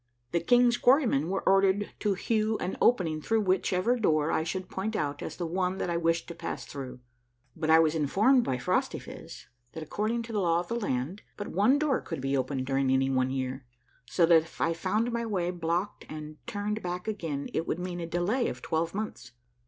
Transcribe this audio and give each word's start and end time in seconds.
The 0.31 0.39
king's 0.39 0.77
quarrymen 0.77 1.29
were 1.29 1.47
ordered 1.47 1.91
to 1.99 2.15
hew 2.15 2.57
an 2.57 2.75
opening 2.81 3.21
through 3.21 3.41
whichever 3.41 3.99
door 3.99 4.31
I 4.31 4.43
should 4.43 4.67
point 4.67 4.95
out 4.95 5.21
as 5.21 5.35
the 5.37 5.45
one 5.45 5.77
that 5.77 5.91
I 5.91 5.97
wished 5.97 6.27
to 6.29 6.33
pass 6.33 6.65
through, 6.65 7.01
but 7.55 7.69
I 7.69 7.77
was 7.77 7.93
informed 7.93 8.43
by 8.43 8.57
Phrostyphiz 8.57 9.45
that 9.73 9.83
according 9.83 10.23
to 10.23 10.33
the 10.33 10.39
law 10.41 10.59
of 10.59 10.69
the 10.69 10.79
land 10.79 11.21
but 11.37 11.49
one 11.49 11.77
door 11.77 12.01
could 12.01 12.19
be 12.19 12.35
opened 12.35 12.65
during 12.65 12.89
any 12.89 13.11
one 13.11 13.29
j'^ear, 13.29 13.61
so 14.09 14.25
that 14.25 14.41
if 14.41 14.59
I 14.59 14.73
found 14.73 15.11
my 15.11 15.23
way 15.23 15.51
blocked 15.51 16.05
and 16.09 16.37
turned 16.47 16.81
back 16.81 17.07
again 17.07 17.49
it 17.53 17.67
would 17.67 17.77
mean 17.77 17.99
a 17.99 18.07
delay 18.07 18.47
of 18.47 18.63
twelve 18.63 18.95
months. 18.95 19.33